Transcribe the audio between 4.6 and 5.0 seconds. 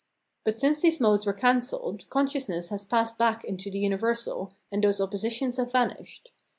and those